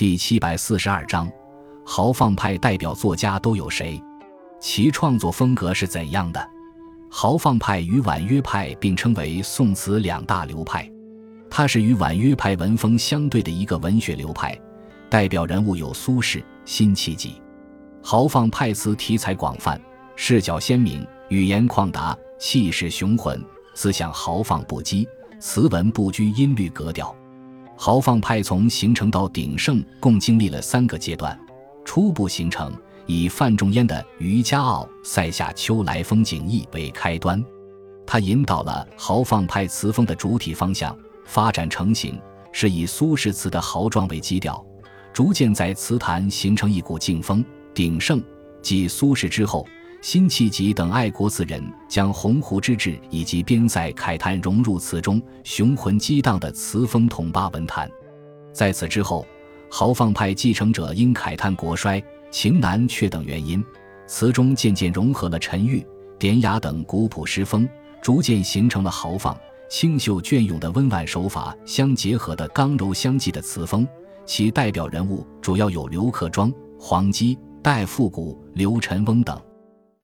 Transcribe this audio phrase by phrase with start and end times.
[0.00, 1.30] 第七百四十二章，
[1.84, 4.02] 豪放派代表作家都有谁？
[4.58, 6.42] 其创作风格是怎样的？
[7.10, 10.90] 豪放派与婉约派并称为宋词两大流派，
[11.50, 14.58] 它是与婉约派文风相对的一个文学流派，
[15.10, 17.34] 代表人物有苏轼、辛弃疾。
[18.02, 19.78] 豪放派词题材广泛，
[20.16, 23.38] 视角鲜明，语言旷达，气势雄浑，
[23.74, 25.06] 思想豪放不羁，
[25.38, 27.14] 词文不拘音律格调。
[27.82, 31.40] 豪放派从形成到鼎盛共经历了三个阶段，
[31.82, 32.70] 初步形成。
[33.06, 37.42] 以范仲淹的《渔家傲·塞下秋来风景异》为开端，
[38.06, 42.20] 他引导了豪放派词风的主体方向发展成型，
[42.52, 44.62] 是以苏轼词的豪壮为基调，
[45.10, 47.42] 逐渐在词坛形成一股劲风。
[47.72, 48.22] 鼎盛
[48.60, 49.66] 继苏轼之后，
[50.00, 57.90] 辛弃疾等爱国词人将鸿鹄之志以及边塞慨叹融入词中，雄浑激荡的词风统霸文坛。
[58.52, 59.26] 在此之后，
[59.70, 62.02] 豪放派继承者因慨叹国衰。
[62.30, 63.60] 情难却等原因，
[64.06, 65.84] 词中渐渐融合了沉郁、
[66.16, 67.68] 典雅等古朴诗风，
[68.00, 69.36] 逐渐形成了豪放、
[69.68, 73.84] 清秀、隽永的温婉手法相结合的刚柔相济的词风。
[74.24, 79.36] 其代表人物主要有刘克庄、黄基、戴复古、刘辰翁等。